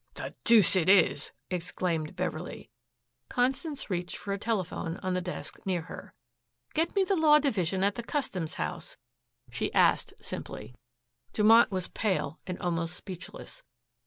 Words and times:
"The 0.15 0.33
deuce 0.45 0.75
it 0.75 0.89
is!" 0.89 1.31
exclaimed 1.51 2.15
Beverley. 2.15 2.71
Constance 3.29 3.91
reached 3.91 4.17
for 4.17 4.33
a 4.33 4.39
telephone 4.39 4.97
on 5.03 5.13
the 5.13 5.21
desk 5.21 5.59
near 5.63 5.83
her. 5.83 6.15
"Get 6.73 6.95
me 6.95 7.03
the 7.03 7.15
Law 7.15 7.37
Division 7.37 7.83
at 7.83 7.93
the 7.93 8.01
Customs 8.01 8.55
House," 8.55 8.97
she 9.51 9.71
asked 9.75 10.15
simply. 10.19 10.73
Dumont 11.33 11.69
was 11.69 11.87
pale 11.89 12.39
and 12.47 12.57
almost 12.57 12.95
speechless. 12.95 13.61